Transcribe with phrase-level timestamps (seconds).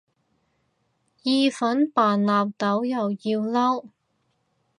[1.21, 3.89] 意粉擺納豆又要嬲